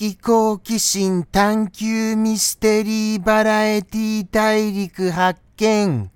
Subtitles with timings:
[0.00, 6.10] 的好奇心探求ミステリーバラエティ大陸発見。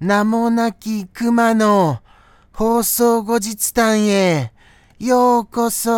[0.00, 2.00] 名もなき熊の
[2.54, 4.50] 放送後日談へ。
[4.98, 5.90] ようこそ。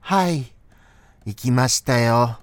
[0.00, 0.46] はい。
[1.26, 2.38] 行きましたよ。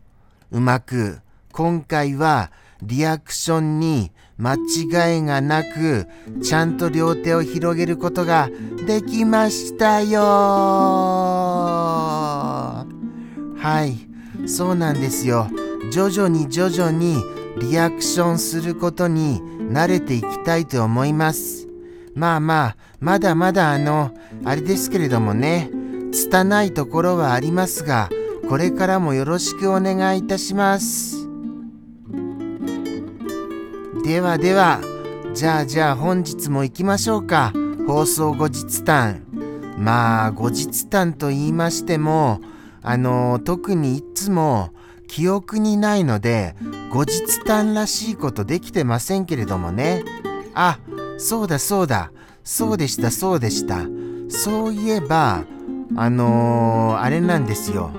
[0.52, 1.20] うまく。
[1.52, 2.52] 今回は
[2.86, 6.08] リアクションに間違いがなく
[6.42, 8.50] ちゃんと両手を広げることが
[8.86, 10.20] できましたよ。
[13.58, 14.48] はい。
[14.48, 15.48] そうなんですよ。
[15.92, 17.24] 徐々に徐々に
[17.60, 21.68] リアクションすることに慣れていきたいと思います。
[22.16, 24.12] まあまあまだまだあの
[24.44, 25.70] あれですけれどもね。
[26.12, 28.08] 拙いところはありますが
[28.48, 31.23] これからもよろしくお願いいたします。
[34.04, 34.82] ではでは
[35.34, 37.54] じゃあじゃあ本日も行きましょうか。
[37.88, 39.24] 放送後日談。
[39.78, 42.42] まあ後日談と言いましても
[42.82, 44.72] あの特にいつも
[45.08, 46.56] 記憶にないので
[46.92, 50.04] 後日談らしいことできてませんけれどもね。
[50.54, 50.80] あ
[51.18, 52.12] そうだそうだ。
[52.44, 53.86] そうでしたそうでした。
[54.28, 55.46] そういえば
[55.96, 57.90] あのー、あれなんですよ。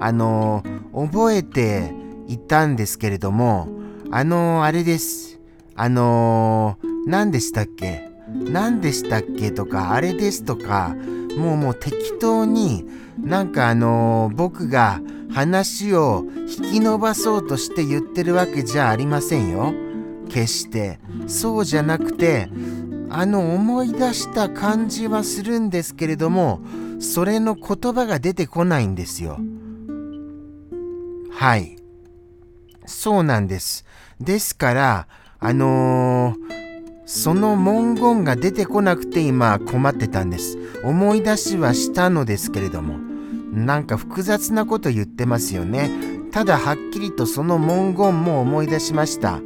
[0.00, 1.92] あのー、覚えて
[2.28, 3.68] いたんですけれども
[4.10, 5.33] あのー、あれです。
[5.76, 8.10] あのー、何でしたっけ？
[8.28, 10.94] 何でしたっけとか、あれですとか、
[11.36, 12.84] もうもう適当に
[13.18, 19.74] なんかあのー、僕が話を引き伸ばそうとして言ってるわけじゃありませんよ。
[20.28, 20.98] 決して。
[21.26, 22.48] そうじゃなくて、
[23.10, 26.60] あの思い出した感じはするんですけれども、
[27.00, 29.38] それの言葉が出てこないんですよ。
[31.30, 31.76] はい。
[32.86, 33.84] そうなんです。
[34.20, 35.08] ですから、
[35.44, 36.54] あのー、
[37.04, 40.56] その文言が出てこなくて今困ってたんです。
[40.82, 42.94] 思い出しはしたのですけれども、
[43.52, 45.90] なんか複雑なこと言ってますよね。
[46.32, 49.40] ただはっきりとその文言も思い出しました。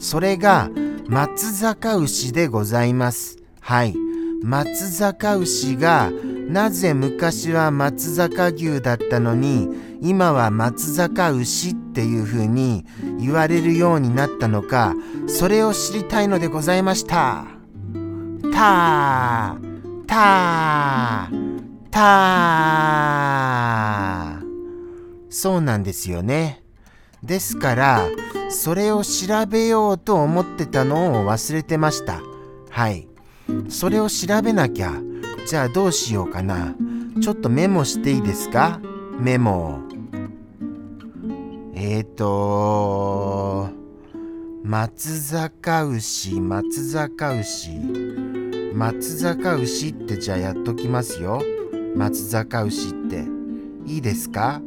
[0.00, 0.70] それが
[1.08, 3.36] 松坂牛でございます。
[3.60, 3.94] はい。
[4.42, 6.10] 松坂牛が
[6.48, 9.68] なぜ昔は松坂牛だったのに
[10.00, 12.84] 今は松坂牛ってていう風に
[13.18, 14.94] 言われるようになったのか
[15.26, 17.46] それを知りたいのでございました
[18.52, 21.60] たーたー
[21.90, 24.44] たー
[25.30, 26.62] そうなんですよね
[27.22, 28.06] ですから
[28.50, 32.20] それを調べようと思ってたのを忘れてました
[32.70, 33.08] はい
[33.68, 34.94] それを調べなきゃ。
[35.46, 36.74] じゃあどうしようかな。
[37.20, 38.80] ちょっとメモしていいですか？
[39.18, 39.80] メモ。
[41.94, 43.68] えっ、ー、と
[44.64, 47.70] 松坂牛、松坂牛。
[48.74, 51.40] 松坂牛ってじゃあやっときますよ。
[51.94, 53.24] 松坂牛って。
[53.86, 54.60] いいですか？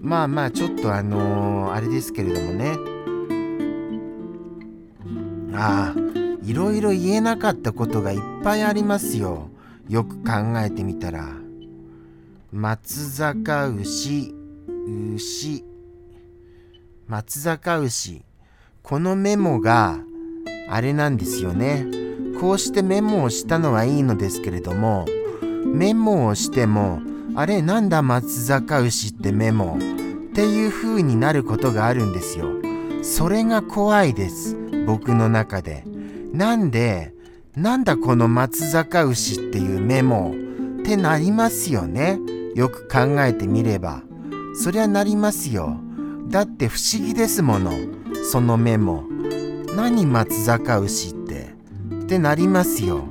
[0.00, 2.76] まあまあちょっとあのー、あれですけれどもね。
[5.54, 6.00] ああ。
[6.42, 9.48] いろいろ言えなかったことがいっぱいありますよ。
[9.88, 11.28] よく考えてみたら。
[12.50, 14.34] 松坂牛、
[15.14, 15.64] 牛、
[17.08, 18.24] 松坂牛。
[18.82, 19.98] このメモが
[20.70, 21.86] あれなんですよね。
[22.40, 25.04] こうしてメモをしたのはいいのですけれども、
[25.66, 27.00] メモをしても、
[27.34, 29.78] あれなんだ松坂牛ってメモ？
[29.78, 29.78] っ
[30.34, 32.48] ていう風になることがあるんですよ。
[33.02, 34.56] それが怖いです。
[34.86, 35.84] 僕の中で。
[36.32, 37.12] なんで、
[37.56, 40.32] なんだこの松坂牛っていうメモ？
[40.80, 42.18] ってなりますよね。
[42.54, 44.02] よく考えてみれば。
[44.54, 45.76] そりゃなりますよ。
[46.32, 47.72] だって不思議ですもの。
[48.24, 49.04] そのメモ。
[49.76, 51.50] 何松坂牛って。
[52.04, 53.04] ってなりますよ。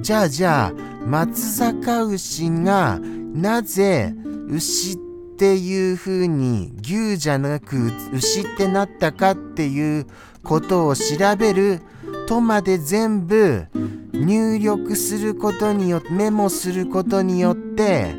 [0.00, 0.72] じゃあじゃあ、
[1.04, 4.14] 松坂牛がなぜ
[4.48, 4.96] 牛っ
[5.36, 10.06] ていう風に牛じゃなく牛ってなったかっていう
[10.44, 11.02] ことを調
[11.36, 11.80] べる
[12.28, 13.66] とまで全部
[14.12, 18.14] 入力することによってメモすることによって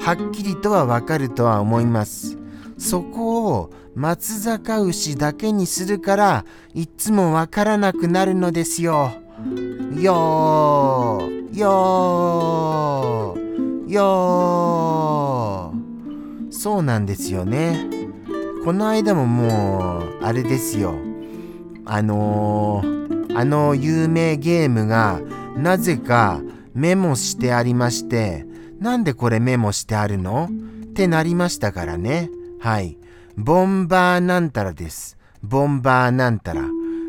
[0.00, 2.37] はっきりとはわかるとは思います
[2.78, 6.44] そこを松坂牛だけにするから
[6.74, 9.10] いっつもわからなくなるのですよ。
[10.00, 16.52] よーよーよー。
[16.52, 17.90] そうなんですよね。
[18.64, 20.94] この間ももうあれですよ。
[21.84, 22.98] あのー
[23.36, 25.20] あの有名ゲームが
[25.56, 26.40] なぜか
[26.74, 28.46] メモしてありまして、
[28.80, 30.48] なんでこれメモしてあるの？
[30.86, 32.30] ってなりましたからね。
[32.60, 32.96] はい。
[33.36, 35.16] ボンバーなんたらです。
[35.42, 36.62] ボンバーなんたら。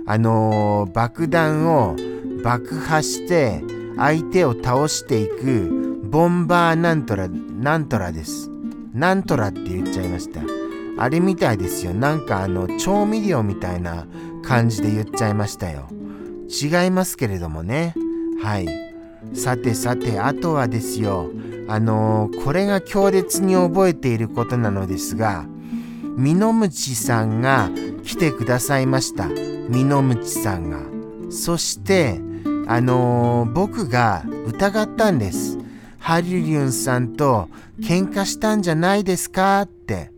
[0.05, 1.95] あのー、爆弾を
[2.43, 3.61] 爆破して
[3.97, 8.49] 相手を倒していくボンバーなんとら、なんとらです。
[8.93, 10.41] なんとらって言っちゃいました。
[10.97, 11.93] あれみたいですよ。
[11.93, 14.07] なんかあの、調味料みたいな
[14.43, 15.87] 感じで言っちゃいましたよ。
[16.49, 17.93] 違いますけれどもね。
[18.41, 18.67] はい。
[19.35, 21.29] さてさて、あとはですよ。
[21.69, 25.45] あのー、これが強烈に覚えていることなのですが、
[26.17, 27.69] ミノムチさんが
[28.03, 29.27] 来てくださいました。
[29.27, 30.79] ミノムチさんが。
[31.29, 32.19] そして、
[32.67, 35.59] あのー、僕が疑ったんです。
[35.99, 37.49] ハリリュンさんと
[37.79, 40.11] 喧嘩したんじゃないですかって。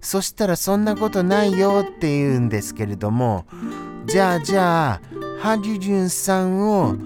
[0.00, 3.44] そしたらそんなことないよって言うんですけれども、
[4.06, 5.00] じゃあじゃあ、
[5.40, 6.96] ハリリュンさんを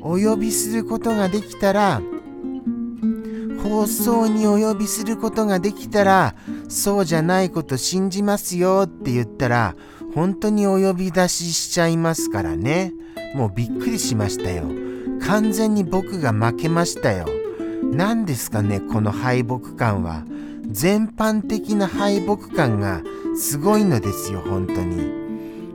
[0.00, 2.00] お呼びすることができたら、
[3.64, 6.34] 放送にお呼びすることができたら、
[6.68, 9.74] そうじゃないこと信じますよって言ったら、
[10.14, 12.92] 本当にお呼び出ししちゃいますからね。
[13.34, 14.64] もうびっくりしましたよ。
[15.26, 17.26] 完全に僕が負けましたよ。
[17.82, 20.24] 何ですかね、この敗北感は。
[20.70, 23.02] 全般的な敗北感が
[23.34, 25.10] すごいのですよ、本当に。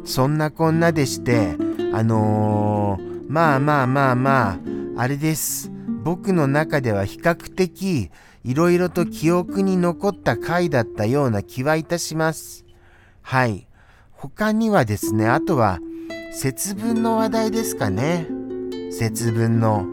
[0.05, 1.55] そんなこんなでして、
[1.91, 4.57] あのー、まあまあまあまあ、
[5.01, 5.71] あれです。
[6.03, 8.11] 僕の中では比較的
[8.43, 12.65] いろいろと記憶に残った回だったような気はいたします。
[13.21, 13.67] はい。
[14.11, 15.79] 他にはですね、あとは
[16.33, 18.27] 節分の話題ですかね。
[18.91, 19.85] 節分の。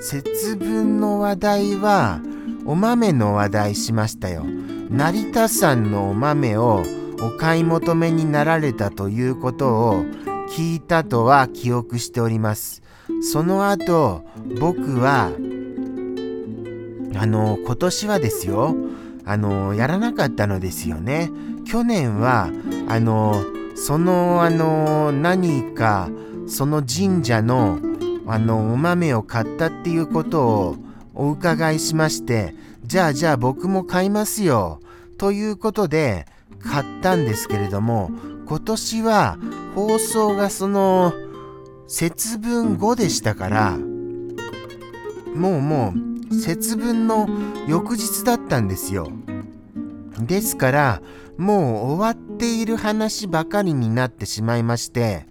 [0.00, 2.20] 節分の話題は
[2.66, 4.44] お豆の話題しましたよ。
[4.90, 6.82] 成田山のお豆を
[7.22, 10.04] お買い求めになられたということを
[10.50, 12.82] 聞いたとは記憶しております。
[13.22, 14.24] その後、
[14.60, 15.32] 僕は、
[17.16, 18.74] あの、今年はですよ、
[19.24, 21.30] あの、やらなかったのですよね。
[21.66, 22.50] 去年は、
[22.88, 23.42] あの、
[23.74, 26.10] その、あの、何か、
[26.46, 27.78] その神社の、
[28.26, 30.76] あの、お豆を買ったっていうことを
[31.14, 34.80] お伺いしまして、じゃあじゃあ僕も買いますよ。
[35.16, 36.26] ということで、
[36.60, 38.10] 買ったんですけれども、
[38.46, 39.38] 今年は
[39.74, 41.12] 放送がその、
[41.86, 43.78] 節分後でしたから、
[45.34, 47.28] もうもう節分の
[47.68, 49.10] 翌日だったんですよ。
[50.18, 51.02] ですから、
[51.36, 55.26] もう終わっている話ばかりになってしまいまして、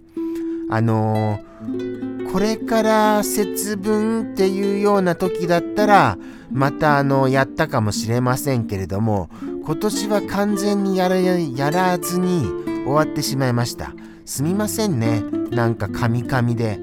[0.68, 6.18] あのー、これから節分っていうような時だったら、
[6.50, 9.30] またあの、やったかもしれませんけれども、
[9.64, 12.44] 今年は完全にやらやらずに
[12.84, 13.94] 終わってしまいました。
[14.26, 15.22] すみませんね。
[15.50, 16.78] なんかカミカミで。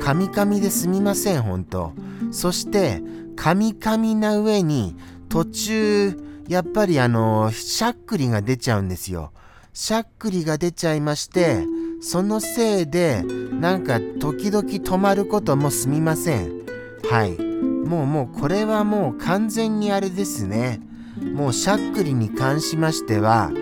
[0.00, 1.92] カミカミですみません、ほんと。
[2.34, 3.00] そして、
[3.36, 4.96] カミカミな上に、
[5.28, 6.16] 途中、
[6.48, 9.30] やっぱりあの、しゃっくりが出ちゃうんですよ。
[9.72, 11.64] しゃっくりが出ちゃいまして、
[12.00, 16.50] そのせいで、なんか時々止まることもすみません。
[17.08, 17.38] はい。
[17.38, 20.80] もうもうこれはもう完全にあれですね。
[21.22, 23.52] もうしゃっくりに関しましては、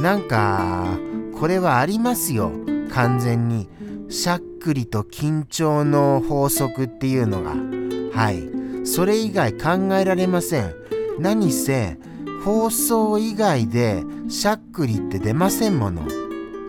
[0.00, 0.98] なんか、
[1.38, 2.50] これはありますよ。
[2.90, 3.68] 完全に
[4.08, 7.81] しゃっくりと緊張の法則っていうのが
[8.12, 8.86] はい。
[8.86, 10.74] それ以外考えられません。
[11.18, 11.98] 何せ
[12.44, 16.02] 放送以外でしゃっくりって出ませんもの。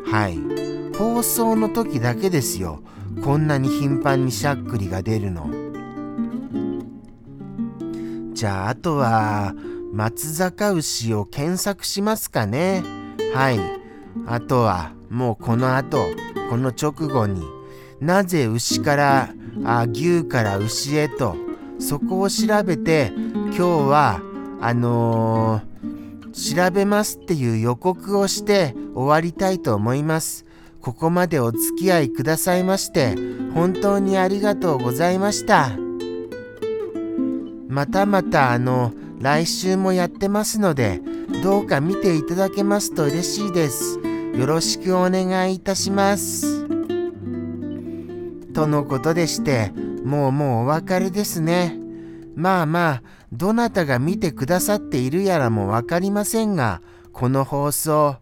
[0.06, 0.40] はい。
[0.98, 2.84] 放送の時だけですよ。
[3.24, 5.50] こんなに頻繁にしゃっくりが出るの。
[8.34, 9.54] じゃああとは
[9.92, 12.84] 松坂牛を検索しますかね。
[13.34, 13.60] はい。
[14.28, 16.06] あとはもうこの後
[16.50, 17.44] この直後に
[18.00, 19.30] なぜ牛から
[19.64, 21.36] あ牛から牛へと
[21.80, 24.22] そこを調べて今日は
[24.62, 30.46] あのー、調べますっていう予告をして終わりたいと思います。
[30.82, 33.16] ここまでお付き合いくださいまして
[33.54, 35.72] 本当にありがとうございました。
[37.70, 41.02] またまたあの来週もやってますので
[41.42, 44.00] どうか見ていただけますと嬉しいです。
[44.38, 46.63] よろしくお願いいたします。
[48.64, 49.74] とのことでして、
[50.06, 51.78] もうもうお別れですね。
[52.34, 53.02] まあまあ、
[53.34, 58.16] どなたが見てくださっているやらもわかりませんが、この放送。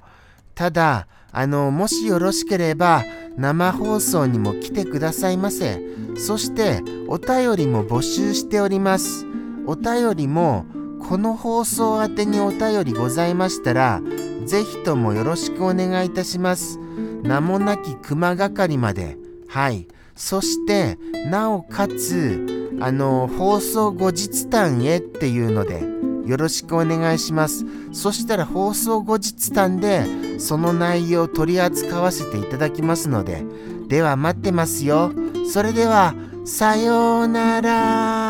[0.55, 3.03] ただ、あの、もしよろしければ、
[3.37, 5.79] 生放送にも来てくださいませ。
[6.17, 9.27] そして、お便りも募集しております。
[9.67, 10.65] お便りも、
[11.07, 14.01] この放送宛てにお便りございましたら、
[14.47, 16.79] ぜひともよろしくお願いいたします。
[17.21, 19.17] 名もなき熊係まで。
[19.47, 19.90] はい。
[20.15, 20.97] そして、
[21.29, 25.83] なおかつ、あの、放送後日談へっていうので、
[26.25, 27.65] よろしくお願いします。
[27.91, 33.43] そしたら放送後日談で、その内容を取り扱わせていただきますので、
[33.87, 35.11] では待ってますよ。
[35.51, 36.13] それでは、
[36.45, 38.20] さようなら。